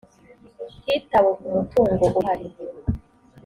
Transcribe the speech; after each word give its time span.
hitawe 0.85 1.31
ku 1.39 1.47
mutungo 1.55 2.03
uhari 2.19 2.47